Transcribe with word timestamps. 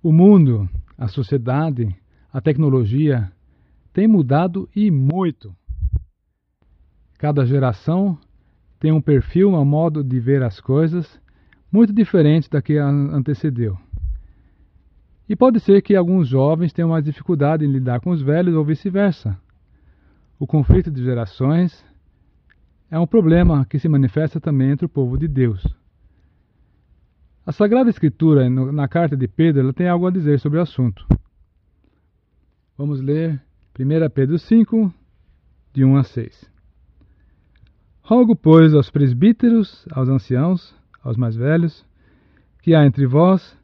O 0.00 0.12
mundo, 0.12 0.68
a 0.96 1.08
sociedade, 1.08 1.88
a 2.32 2.40
tecnologia 2.40 3.32
tem 3.92 4.06
mudado 4.06 4.68
e 4.74 4.92
muito. 4.92 5.52
Cada 7.18 7.44
geração 7.44 8.16
tem 8.78 8.92
um 8.92 9.00
perfil, 9.00 9.54
um 9.54 9.64
modo 9.64 10.04
de 10.04 10.20
ver 10.20 10.44
as 10.44 10.60
coisas 10.60 11.20
muito 11.70 11.92
diferente 11.92 12.48
da 12.48 12.62
que 12.62 12.78
antecedeu. 12.78 13.76
E 15.28 15.34
pode 15.34 15.58
ser 15.58 15.82
que 15.82 15.96
alguns 15.96 16.28
jovens 16.28 16.72
tenham 16.72 16.90
mais 16.90 17.04
dificuldade 17.04 17.64
em 17.64 17.70
lidar 17.70 18.00
com 18.00 18.10
os 18.10 18.22
velhos 18.22 18.54
ou 18.54 18.64
vice-versa. 18.64 19.36
O 20.38 20.46
conflito 20.46 20.92
de 20.92 21.02
gerações 21.02 21.84
é 22.88 22.98
um 22.98 23.06
problema 23.06 23.66
que 23.66 23.80
se 23.80 23.88
manifesta 23.88 24.40
também 24.40 24.70
entre 24.70 24.86
o 24.86 24.88
povo 24.88 25.18
de 25.18 25.26
Deus. 25.26 25.66
A 27.48 27.52
Sagrada 27.52 27.88
Escritura, 27.88 28.50
na 28.50 28.86
carta 28.86 29.16
de 29.16 29.26
Pedro, 29.26 29.62
ela 29.62 29.72
tem 29.72 29.88
algo 29.88 30.06
a 30.06 30.10
dizer 30.10 30.38
sobre 30.38 30.58
o 30.58 30.60
assunto. 30.60 31.06
Vamos 32.76 33.00
ler 33.00 33.40
1 33.80 34.10
Pedro 34.10 34.38
5, 34.38 34.92
de 35.72 35.82
1 35.82 35.96
a 35.96 36.04
6. 36.04 36.50
Rogo, 38.02 38.36
pois, 38.36 38.74
aos 38.74 38.90
presbíteros, 38.90 39.86
aos 39.90 40.10
anciãos, 40.10 40.76
aos 41.02 41.16
mais 41.16 41.36
velhos, 41.36 41.86
que 42.60 42.74
há 42.74 42.84
entre 42.84 43.06
vós, 43.06 43.56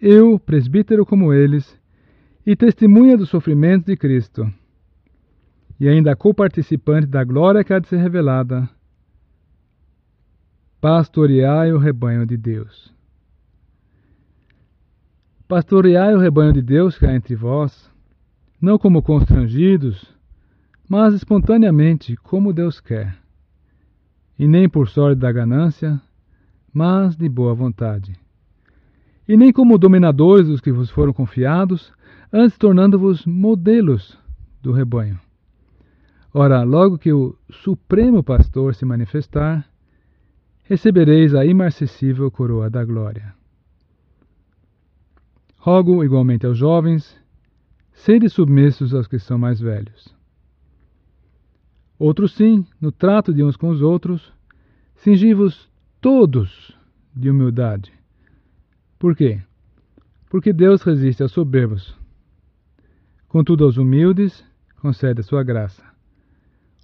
eu, 0.00 0.38
presbítero 0.38 1.04
como 1.04 1.32
eles, 1.32 1.76
e 2.46 2.54
testemunha 2.54 3.16
dos 3.16 3.30
sofrimentos 3.30 3.86
de 3.86 3.96
Cristo, 3.96 4.48
e 5.80 5.88
ainda 5.88 6.14
co-participante 6.14 7.08
da 7.08 7.24
glória 7.24 7.64
que 7.64 7.74
há 7.74 7.80
de 7.80 7.88
ser 7.88 7.96
revelada, 7.96 8.70
pastoreai 10.80 11.72
o 11.72 11.78
rebanho 11.78 12.24
de 12.24 12.36
Deus 12.36 12.96
Pastoreai 15.48 16.14
o 16.14 16.18
rebanho 16.18 16.52
de 16.52 16.60
Deus 16.60 16.98
que 16.98 17.06
há 17.06 17.14
entre 17.14 17.34
vós, 17.34 17.90
não 18.60 18.78
como 18.78 19.00
constrangidos, 19.00 20.14
mas 20.86 21.14
espontaneamente, 21.14 22.14
como 22.16 22.52
Deus 22.52 22.80
quer, 22.80 23.16
e 24.38 24.46
nem 24.46 24.68
por 24.68 24.90
sorte 24.90 25.18
da 25.18 25.32
ganância, 25.32 25.98
mas 26.70 27.16
de 27.16 27.26
boa 27.30 27.54
vontade. 27.54 28.14
E 29.26 29.38
nem 29.38 29.50
como 29.50 29.78
dominadores 29.78 30.48
dos 30.48 30.60
que 30.60 30.70
vos 30.70 30.90
foram 30.90 31.14
confiados, 31.14 31.94
antes 32.30 32.58
tornando-vos 32.58 33.24
modelos 33.24 34.18
do 34.60 34.70
rebanho. 34.70 35.18
Ora, 36.34 36.62
logo 36.62 36.98
que 36.98 37.10
o 37.10 37.34
Supremo 37.48 38.22
Pastor 38.22 38.74
se 38.74 38.84
manifestar, 38.84 39.66
recebereis 40.64 41.34
a 41.34 41.46
imarcessível 41.46 42.30
coroa 42.30 42.68
da 42.68 42.84
glória. 42.84 43.37
Rogo 45.58 46.04
igualmente 46.04 46.46
aos 46.46 46.56
jovens, 46.56 47.18
sede 47.92 48.28
submissos 48.28 48.94
aos 48.94 49.08
que 49.08 49.18
são 49.18 49.36
mais 49.36 49.60
velhos. 49.60 50.14
Outros 51.98 52.32
sim, 52.32 52.64
no 52.80 52.92
trato 52.92 53.34
de 53.34 53.42
uns 53.42 53.56
com 53.56 53.68
os 53.68 53.82
outros, 53.82 54.32
cingi-vos 54.94 55.68
todos 56.00 56.76
de 57.14 57.28
humildade. 57.28 57.92
Por 58.98 59.16
quê? 59.16 59.42
Porque 60.30 60.52
Deus 60.52 60.82
resiste 60.82 61.22
aos 61.22 61.32
soberbos. 61.32 61.98
Contudo, 63.26 63.64
aos 63.64 63.76
humildes 63.76 64.44
concede 64.80 65.20
a 65.20 65.24
sua 65.24 65.42
graça. 65.42 65.84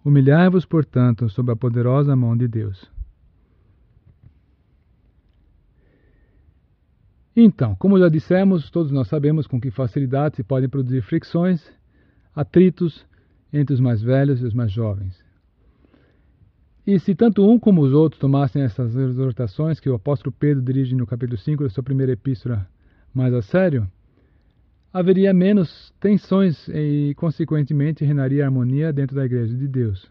Humilhai-vos, 0.05 0.67
portanto, 0.67 1.29
sob 1.29 1.53
a 1.53 1.57
poderosa 1.57 2.17
mão 2.17 2.37
de 2.37 2.49
Deus 2.49 2.94
Então, 7.37 7.75
como 7.75 7.99
já 7.99 8.09
dissemos, 8.09 8.71
todos 8.71 8.93
nós 8.93 9.09
sabemos 9.09 9.47
com 9.47 9.61
que 9.61 9.71
facilidade 9.71 10.37
se 10.37 10.45
podem 10.45 10.69
produzir 10.69 11.03
fricções, 11.03 11.69
atritos 12.35 13.05
entre 13.53 13.75
os 13.75 13.81
mais 13.81 14.01
velhos 14.01 14.41
e 14.41 14.45
os 14.45 14.55
mais 14.55 14.71
jovens. 14.71 15.23
E 16.87 16.99
se 16.99 17.15
tanto 17.15 17.49
um 17.49 17.59
como 17.59 17.81
os 17.81 17.93
outros 17.93 18.21
tomassem 18.21 18.63
essas 18.63 18.95
exortações 18.95 19.81
que 19.81 19.89
o 19.89 19.95
apóstolo 19.95 20.35
Pedro 20.39 20.63
dirige 20.63 20.95
no 20.95 21.07
capítulo 21.07 21.39
5 21.39 21.63
da 21.63 21.71
sua 21.71 21.83
primeira 21.83 22.13
epístola 22.13 22.69
mais 23.13 23.33
a 23.33 23.41
sério, 23.41 23.89
haveria 24.93 25.33
menos 25.33 25.93
tensões 25.99 26.69
e, 26.69 27.15
consequentemente, 27.17 28.05
reinaria 28.05 28.45
harmonia 28.45 28.93
dentro 28.93 29.17
da 29.17 29.25
igreja 29.25 29.57
de 29.57 29.67
Deus. 29.67 30.09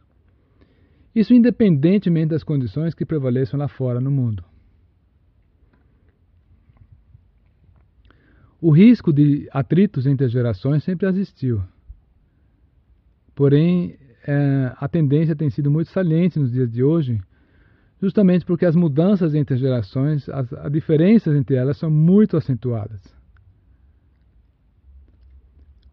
Isso 1.16 1.34
independentemente 1.34 2.30
das 2.30 2.44
condições 2.44 2.96
que 2.96 3.06
prevaleçam 3.06 3.60
lá 3.60 3.68
fora 3.68 4.02
no 4.02 4.10
mundo. 4.10 4.44
O 8.66 8.72
risco 8.72 9.12
de 9.12 9.50
atritos 9.52 10.08
entre 10.08 10.26
as 10.26 10.32
gerações 10.32 10.86
sempre 10.86 11.06
existiu. 11.06 11.62
Porém, 13.36 13.98
é, 14.26 14.72
a 14.78 14.88
tendência 14.88 15.36
tem 15.36 15.50
sido 15.50 15.70
muito 15.70 15.90
saliente 15.90 16.40
nos 16.40 16.50
dias 16.50 16.72
de 16.72 16.82
hoje, 16.82 17.20
justamente 18.02 18.46
porque 18.46 18.66
as 18.66 18.74
mudanças 18.74 19.36
entre 19.36 19.56
as 19.56 19.60
gerações, 19.60 20.30
as, 20.30 20.54
as 20.54 20.72
diferenças 20.72 21.36
entre 21.36 21.58
elas 21.58 21.76
são 21.76 21.92
muito 21.92 22.38
acentuadas. 22.38 23.02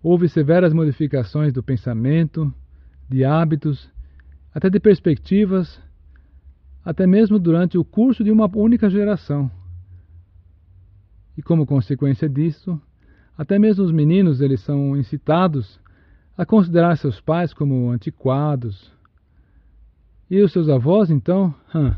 Houve 0.00 0.28
severas 0.28 0.72
modificações 0.72 1.52
do 1.52 1.64
pensamento, 1.64 2.54
de 3.08 3.25
hábitos, 3.25 3.91
até 4.54 4.70
de 4.70 4.78
perspectivas, 4.78 5.82
até 6.84 7.04
mesmo 7.04 7.37
durante 7.37 7.76
o 7.76 7.84
curso 7.84 8.22
de 8.22 8.31
uma 8.31 8.48
única 8.56 8.88
geração. 8.88 9.50
E 11.37 11.43
como 11.43 11.67
consequência 11.67 12.29
disso, 12.29 12.81
até 13.37 13.59
mesmo 13.59 13.85
os 13.85 13.93
meninos 13.93 14.41
eles 14.41 14.61
são 14.61 14.97
incitados 14.97 15.81
a 16.37 16.45
considerar 16.47 16.97
seus 16.97 17.21
pais 17.21 17.53
como 17.53 17.91
antiquados. 17.91 18.93
E 20.31 20.41
os 20.41 20.53
seus 20.53 20.69
avós, 20.69 21.11
então, 21.11 21.55
hum, 21.75 21.93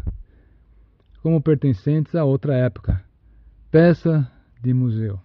como 1.22 1.41
pertencentes 1.41 2.15
a 2.15 2.25
outra 2.25 2.56
época, 2.56 3.03
peça 3.70 4.31
de 4.62 4.72
museu. 4.72 5.20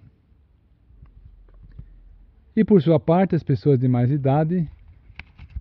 E 2.55 2.63
por 2.63 2.81
sua 2.81 2.99
parte, 2.99 3.35
as 3.35 3.43
pessoas 3.43 3.79
de 3.79 3.87
mais 3.87 4.11
idade, 4.11 4.69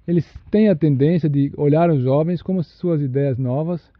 eles 0.07 0.27
têm 0.51 0.69
a 0.69 0.75
tendência 0.75 1.29
de 1.29 1.53
olhar 1.57 1.91
os 1.91 2.03
jovens 2.03 2.41
como 2.41 2.63
suas 2.63 3.03
ideias 3.03 3.39
novas, 3.39 3.93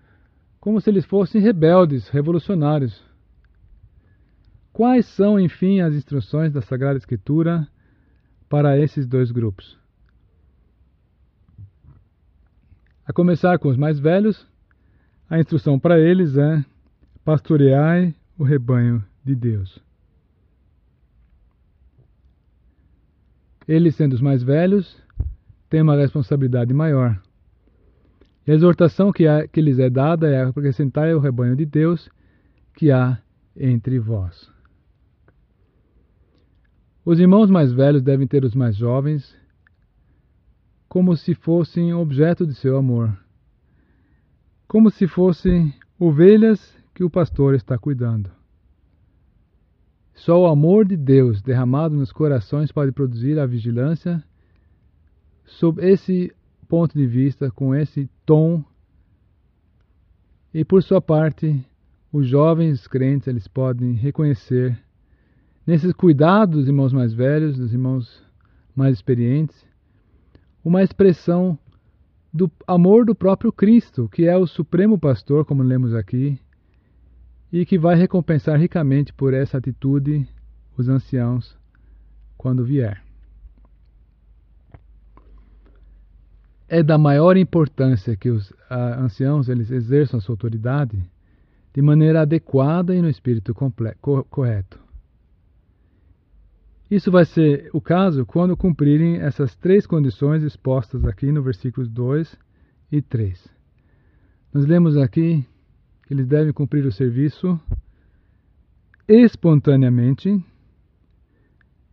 como 0.59 0.81
se 0.81 0.89
eles 0.91 1.05
fossem 1.05 1.41
rebeldes, 1.41 2.09
revolucionários. 2.09 3.06
Quais 4.77 5.07
são, 5.07 5.41
enfim, 5.41 5.81
as 5.81 5.95
instruções 5.95 6.53
da 6.53 6.61
Sagrada 6.61 6.99
Escritura 6.99 7.67
para 8.47 8.79
esses 8.79 9.07
dois 9.07 9.31
grupos? 9.31 9.79
A 13.07 13.11
começar 13.11 13.59
com 13.59 13.71
os 13.71 13.77
mais 13.79 13.99
velhos, 13.99 14.47
a 15.31 15.41
instrução 15.41 15.79
para 15.79 15.99
eles 15.99 16.37
é: 16.37 16.63
pastoreai 17.25 18.15
o 18.37 18.45
rebanho 18.45 19.03
de 19.25 19.35
Deus. 19.35 19.83
Eles, 23.67 23.95
sendo 23.95 24.13
os 24.13 24.21
mais 24.21 24.43
velhos, 24.43 25.03
têm 25.71 25.81
uma 25.81 25.97
responsabilidade 25.97 26.75
maior. 26.75 27.19
E 28.47 28.53
a 28.53 28.55
exortação 28.55 29.11
que, 29.11 29.25
que 29.49 29.63
lhes 29.63 29.79
é 29.79 29.89
dada 29.89 30.29
é 30.29 30.45
acrescentar 30.45 31.09
o 31.15 31.19
rebanho 31.19 31.57
de 31.57 31.65
Deus 31.65 32.11
que 32.75 32.91
há 32.91 33.19
entre 33.57 33.99
vós. 33.99 34.55
Os 37.07 37.21
irmãos 37.21 37.49
mais 37.49 37.73
velhos 37.73 38.03
devem 38.03 38.27
ter 38.27 38.45
os 38.45 38.53
mais 38.53 38.75
jovens 38.75 39.33
como 40.89 41.17
se 41.17 41.37
fossem 41.37 41.95
objeto 41.95 42.45
de 42.45 42.53
seu 42.53 42.77
amor, 42.77 43.17
como 44.67 44.91
se 44.91 45.07
fossem 45.07 45.73
ovelhas 46.01 46.77
que 46.93 47.05
o 47.05 47.11
pastor 47.11 47.55
está 47.55 47.79
cuidando. 47.79 48.29
Só 50.15 50.43
o 50.43 50.47
amor 50.49 50.85
de 50.85 50.97
Deus 50.97 51.41
derramado 51.41 51.95
nos 51.95 52.11
corações 52.11 52.73
pode 52.73 52.91
produzir 52.91 53.39
a 53.39 53.47
vigilância 53.47 54.21
sob 55.45 55.81
esse 55.87 56.35
ponto 56.67 56.99
de 56.99 57.07
vista, 57.07 57.53
com 57.53 57.73
esse 57.73 58.11
tom. 58.25 58.65
E 60.53 60.65
por 60.65 60.83
sua 60.83 61.01
parte, 61.01 61.65
os 62.13 62.27
jovens 62.27 62.89
crentes 62.89 63.29
eles 63.29 63.47
podem 63.47 63.93
reconhecer 63.93 64.77
nesses 65.67 65.93
cuidados 65.93 66.61
dos 66.61 66.69
irmãos 66.69 66.93
mais 66.93 67.13
velhos, 67.13 67.59
dos 67.59 67.73
irmãos 67.73 68.23
mais 68.75 68.95
experientes, 68.95 69.67
uma 70.65 70.83
expressão 70.83 71.59
do 72.33 72.51
amor 72.67 73.05
do 73.05 73.15
próprio 73.15 73.51
Cristo, 73.51 74.09
que 74.09 74.27
é 74.27 74.37
o 74.37 74.47
supremo 74.47 74.99
pastor, 74.99 75.45
como 75.45 75.63
lemos 75.63 75.95
aqui, 75.95 76.39
e 77.53 77.65
que 77.65 77.79
vai 77.79 77.97
recompensar 77.97 78.59
ricamente 78.59 79.13
por 79.13 79.33
essa 79.33 79.59
atitude 79.59 80.29
os 80.77 80.89
anciãos 80.89 81.57
quando 82.37 82.65
vier. 82.65 83.03
É 86.69 86.83
da 86.83 86.99
maior 86.99 87.37
importância 87.37 88.17
que 88.17 88.29
os 88.29 88.51
uh, 88.51 88.99
anciãos 88.99 89.49
eles 89.49 89.71
exerçam 89.71 90.19
a 90.19 90.21
sua 90.21 90.35
autoridade 90.35 91.01
de 91.73 91.81
maneira 91.81 92.23
adequada 92.23 92.95
e 92.95 93.01
no 93.01 93.09
espírito 93.09 93.55
correto. 94.31 94.86
Isso 96.91 97.11
vai 97.11 97.25
ser 97.25 97.69
o 97.73 97.81
caso 97.81 98.25
quando 98.25 98.57
cumprirem 98.57 99.17
essas 99.17 99.57
três 99.57 99.87
condições 99.87 100.45
expostas 100.45 101.05
aqui 101.05 101.33
no 101.33 101.43
versículos 101.43 101.89
2 101.89 102.39
e 102.93 103.03
3. 103.03 103.49
Nós 104.55 104.65
lemos 104.65 104.97
aqui 104.97 105.45
que 106.07 106.15
eles 106.15 106.27
devem 106.27 106.53
cumprir 106.53 106.87
o 106.87 106.93
serviço 106.93 107.59
espontaneamente, 109.09 110.43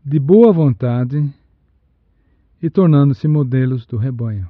de 0.06 0.20
boa 0.20 0.54
vontade 0.54 1.34
e 2.62 2.70
tornando-se 2.70 3.28
modelos 3.28 3.86
do 3.88 3.98
rebanho. 3.98 4.48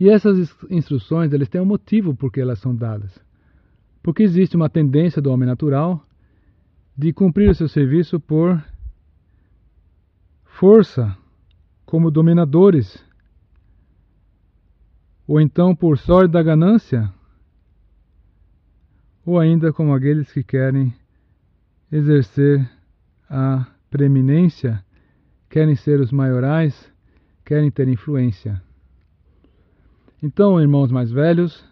E 0.00 0.08
essas 0.08 0.52
instruções, 0.70 1.32
eles 1.32 1.48
têm 1.48 1.60
um 1.60 1.66
motivo 1.66 2.14
por 2.14 2.32
que 2.32 2.40
elas 2.40 2.58
são 2.58 2.74
dadas. 2.74 3.20
Porque 4.02 4.22
existe 4.22 4.56
uma 4.56 4.70
tendência 4.70 5.20
do 5.20 5.30
homem 5.30 5.46
natural 5.46 6.04
de 7.00 7.14
cumprir 7.14 7.54
seu 7.54 7.66
serviço 7.66 8.20
por 8.20 8.62
força, 10.44 11.16
como 11.86 12.10
dominadores, 12.10 13.02
ou 15.26 15.40
então 15.40 15.74
por 15.74 15.96
sorte 15.96 16.30
da 16.30 16.42
ganância, 16.42 17.10
ou 19.24 19.38
ainda 19.38 19.72
como 19.72 19.94
aqueles 19.94 20.30
que 20.30 20.42
querem 20.42 20.94
exercer 21.90 22.70
a 23.30 23.66
preeminência, 23.88 24.84
querem 25.48 25.76
ser 25.76 26.00
os 26.00 26.12
maiorais, 26.12 26.92
querem 27.46 27.70
ter 27.70 27.88
influência. 27.88 28.62
Então, 30.22 30.60
irmãos 30.60 30.92
mais 30.92 31.10
velhos, 31.10 31.64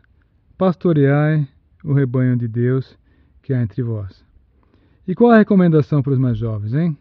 pastoreai 0.57 1.47
o 1.85 1.93
rebanho 1.93 2.35
de 2.35 2.49
Deus 2.49 2.99
que 3.43 3.53
há 3.53 3.61
entre 3.61 3.83
vós. 3.83 4.27
E 5.09 5.15
qual 5.15 5.33
a 5.33 5.39
recomendação 5.39 6.03
para 6.03 6.13
os 6.13 6.19
mais 6.19 6.37
jovens, 6.37 6.75
hein? 6.75 6.97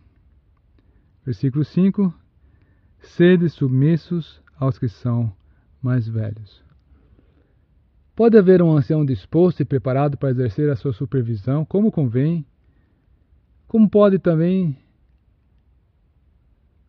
Versículo 1.25 1.65
5: 1.65 2.13
Sede 2.99 3.49
submissos 3.49 4.41
aos 4.57 4.79
que 4.79 4.87
são 4.87 5.31
mais 5.81 6.07
velhos. 6.07 6.63
Pode 8.15 8.37
haver 8.37 8.61
um 8.63 8.75
ancião 8.75 9.05
disposto 9.05 9.59
e 9.59 9.65
preparado 9.65 10.17
para 10.17 10.31
exercer 10.31 10.69
a 10.71 10.75
sua 10.75 10.93
supervisão 10.93 11.65
como 11.65 11.91
convém, 11.91 12.45
como 13.67 13.87
pode 13.89 14.17
também 14.17 14.75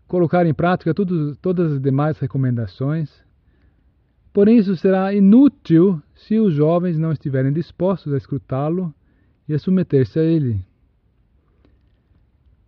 colocar 0.07 0.47
em 0.47 0.55
prática 0.55 0.95
tudo, 0.95 1.37
todas 1.37 1.73
as 1.73 1.81
demais 1.81 2.19
recomendações 2.19 3.29
Porém, 4.39 4.59
isso 4.59 4.77
será 4.77 5.13
inútil 5.13 6.01
se 6.15 6.39
os 6.39 6.55
jovens 6.55 6.97
não 6.97 7.11
estiverem 7.11 7.53
dispostos 7.53 8.13
a 8.13 8.17
escutá-lo 8.17 8.95
e 9.49 9.53
a 9.53 9.59
submeter-se 9.59 10.17
a 10.17 10.23
ele. 10.23 10.65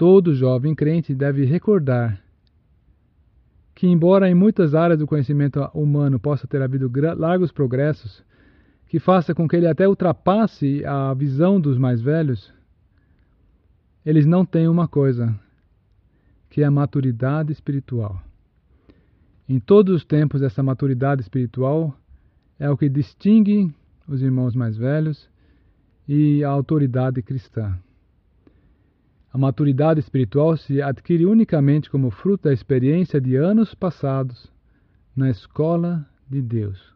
Todo 0.00 0.34
jovem 0.34 0.74
crente 0.74 1.14
deve 1.14 1.44
recordar 1.44 2.18
que, 3.74 3.86
embora 3.86 4.30
em 4.30 4.34
muitas 4.34 4.74
áreas 4.74 4.98
do 4.98 5.06
conhecimento 5.06 5.60
humano 5.74 6.18
possa 6.18 6.46
ter 6.46 6.62
havido 6.62 6.90
largos 7.18 7.52
progressos, 7.52 8.24
que 8.86 8.98
faça 8.98 9.34
com 9.34 9.46
que 9.46 9.56
ele 9.56 9.66
até 9.66 9.86
ultrapasse 9.86 10.82
a 10.86 11.12
visão 11.12 11.60
dos 11.60 11.76
mais 11.76 12.00
velhos, 12.00 12.50
eles 14.02 14.24
não 14.24 14.42
têm 14.42 14.68
uma 14.68 14.88
coisa, 14.88 15.38
que 16.48 16.62
é 16.62 16.64
a 16.64 16.70
maturidade 16.70 17.52
espiritual. 17.52 18.22
Em 19.46 19.60
todos 19.60 19.96
os 19.96 20.02
tempos, 20.02 20.40
essa 20.40 20.62
maturidade 20.62 21.20
espiritual 21.20 21.94
é 22.58 22.70
o 22.70 22.76
que 22.78 22.88
distingue 22.88 23.70
os 24.08 24.22
irmãos 24.22 24.54
mais 24.54 24.78
velhos 24.78 25.28
e 26.08 26.42
a 26.42 26.48
autoridade 26.48 27.20
cristã. 27.20 27.78
A 29.32 29.38
maturidade 29.38 30.00
espiritual 30.00 30.56
se 30.56 30.82
adquire 30.82 31.24
unicamente 31.24 31.88
como 31.88 32.10
fruto 32.10 32.44
da 32.44 32.52
experiência 32.52 33.20
de 33.20 33.36
anos 33.36 33.74
passados 33.74 34.50
na 35.14 35.30
escola 35.30 36.04
de 36.28 36.42
Deus. 36.42 36.94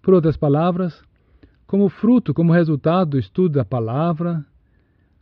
Por 0.00 0.14
outras 0.14 0.36
palavras, 0.36 1.02
como 1.66 1.90
fruto, 1.90 2.32
como 2.32 2.52
resultado 2.52 3.10
do 3.10 3.18
estudo 3.18 3.56
da 3.56 3.64
palavra, 3.64 4.44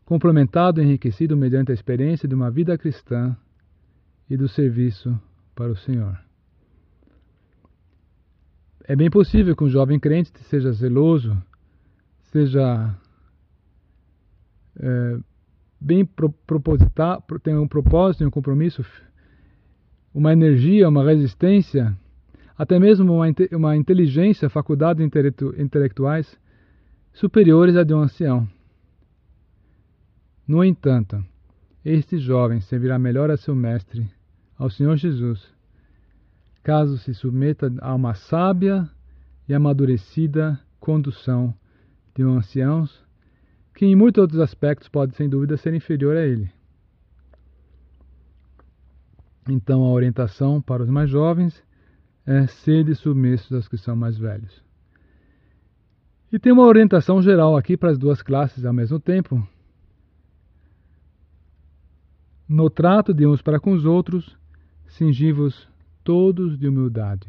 complementado 0.05 0.81
e 0.81 0.85
enriquecido 0.85 1.37
mediante 1.37 1.73
a 1.73 1.75
experiência 1.75 2.29
de 2.29 2.35
uma 2.35 2.51
vida 2.51 2.79
cristã 2.79 3.37
e 4.31 4.37
do 4.37 4.49
serviço 4.49 5.21
para 5.55 5.73
o 5.73 5.77
Senhor. 5.77 6.17
É 8.85 8.95
bem 8.95 9.11
possível 9.11 9.57
que 9.57 9.65
um 9.65 9.69
jovem 9.69 9.99
crente 9.99 10.31
seja 10.45 10.71
zeloso, 10.71 11.37
seja 12.31 12.95
é, 14.79 15.19
bem 15.81 16.05
propositado, 16.05 17.23
tenha 17.40 17.61
um 17.61 17.69
propósito, 17.69 18.25
um 18.25 18.31
compromisso, 18.31 18.84
uma 20.14 20.32
energia, 20.32 20.88
uma 20.88 21.05
resistência, 21.05 21.96
até 22.56 22.78
mesmo 22.78 23.14
uma, 23.14 23.26
uma 23.52 23.76
inteligência, 23.76 24.49
faculdades 24.49 25.06
intelectuais 25.58 26.38
superiores 27.12 27.76
à 27.76 27.82
de 27.82 27.94
um 27.94 28.00
ancião. 28.00 28.49
No 30.46 30.64
entanto, 30.64 31.23
este 31.84 32.19
jovem 32.19 32.61
servirá 32.61 32.99
melhor 32.99 33.31
a 33.31 33.37
seu 33.37 33.55
mestre 33.55 34.08
ao 34.58 34.70
Senhor 34.70 34.96
Jesus, 34.96 35.52
caso 36.62 36.99
se 36.99 37.12
submeta 37.12 37.73
a 37.81 37.94
uma 37.94 38.14
sábia 38.14 38.88
e 39.49 39.55
amadurecida 39.55 40.58
condução 40.81 41.55
de 42.14 42.25
um 42.25 42.38
ancião 42.38 42.88
que 43.76 43.84
em 43.84 43.94
muitos 43.94 44.23
outros 44.23 44.40
aspectos 44.40 44.88
pode 44.88 45.14
sem 45.14 45.28
dúvida 45.28 45.58
ser 45.58 45.75
inferior 45.75 46.17
a 46.17 46.26
ele. 46.26 46.50
Então 49.46 49.84
a 49.84 49.90
orientação 49.90 50.62
para 50.62 50.82
os 50.82 50.88
mais 50.88 51.11
jovens 51.11 51.62
é 52.25 52.46
sede 52.46 52.94
submissos 52.94 53.52
aos 53.52 53.69
que 53.69 53.76
são 53.76 53.94
mais 53.94 54.17
velhos. 54.17 54.64
E 56.32 56.38
tem 56.38 56.52
uma 56.52 56.64
orientação 56.64 57.20
geral 57.20 57.55
aqui 57.55 57.76
para 57.76 57.90
as 57.90 57.99
duas 57.99 58.23
classes 58.23 58.64
ao 58.64 58.73
mesmo 58.73 58.99
tempo. 58.99 59.46
No 62.49 62.70
trato 62.70 63.12
de 63.12 63.26
uns 63.26 63.43
para 63.43 63.61
com 63.61 63.73
os 63.73 63.84
outros, 63.84 64.38
cingivos 64.87 65.69
todos 66.02 66.58
de 66.58 66.67
humildade. 66.67 67.28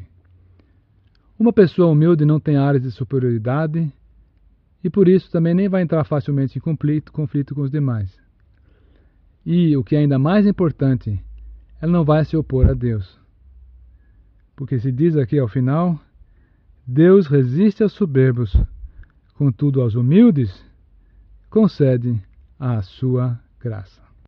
Uma 1.37 1.51
pessoa 1.51 1.91
humilde 1.91 2.23
não 2.23 2.39
tem 2.39 2.55
áreas 2.55 2.83
de 2.83 2.91
superioridade 2.91 3.91
e 4.87 4.89
por 4.89 5.09
isso 5.09 5.29
também 5.29 5.53
nem 5.53 5.67
vai 5.67 5.81
entrar 5.81 6.05
facilmente 6.05 6.57
em 6.57 6.61
conflito, 6.61 7.11
conflito 7.11 7.53
com 7.53 7.59
os 7.59 7.69
demais. 7.69 8.17
E, 9.45 9.75
o 9.75 9.83
que 9.83 9.97
é 9.97 9.99
ainda 9.99 10.17
mais 10.17 10.47
importante, 10.47 11.21
ela 11.81 11.91
não 11.91 12.05
vai 12.05 12.23
se 12.23 12.37
opor 12.37 12.69
a 12.69 12.73
Deus. 12.73 13.19
Porque 14.55 14.79
se 14.79 14.89
diz 14.89 15.17
aqui 15.17 15.37
ao 15.37 15.49
final, 15.49 15.99
Deus 16.87 17.27
resiste 17.27 17.83
aos 17.83 17.91
soberbos, 17.91 18.55
contudo 19.33 19.81
aos 19.81 19.93
humildes 19.93 20.65
concede 21.49 22.17
a 22.57 22.81
sua 22.81 23.37
graça. 23.59 24.06